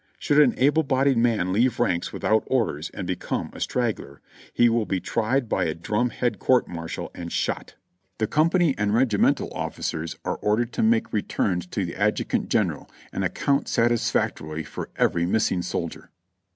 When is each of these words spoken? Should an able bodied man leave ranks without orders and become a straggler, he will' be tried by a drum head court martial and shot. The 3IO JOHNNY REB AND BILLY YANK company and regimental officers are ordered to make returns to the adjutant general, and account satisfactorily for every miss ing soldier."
Should 0.17 0.39
an 0.39 0.55
able 0.57 0.81
bodied 0.81 1.17
man 1.19 1.53
leave 1.53 1.79
ranks 1.79 2.11
without 2.11 2.41
orders 2.47 2.89
and 2.89 3.05
become 3.05 3.51
a 3.53 3.59
straggler, 3.59 4.19
he 4.51 4.67
will' 4.67 4.87
be 4.87 4.99
tried 4.99 5.47
by 5.47 5.65
a 5.65 5.75
drum 5.75 6.09
head 6.09 6.39
court 6.39 6.67
martial 6.67 7.11
and 7.13 7.31
shot. 7.31 7.75
The 8.17 8.25
3IO 8.25 8.29
JOHNNY 8.29 8.29
REB 8.29 8.29
AND 8.29 8.29
BILLY 8.29 8.29
YANK 8.29 8.31
company 8.71 8.75
and 8.79 8.93
regimental 8.95 9.53
officers 9.53 10.15
are 10.25 10.37
ordered 10.37 10.73
to 10.73 10.81
make 10.81 11.13
returns 11.13 11.67
to 11.67 11.85
the 11.85 11.95
adjutant 11.95 12.49
general, 12.49 12.89
and 13.13 13.23
account 13.23 13.67
satisfactorily 13.67 14.63
for 14.63 14.89
every 14.95 15.27
miss 15.27 15.51
ing 15.51 15.61
soldier." 15.61 16.09